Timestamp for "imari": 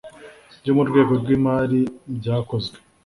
1.37-1.81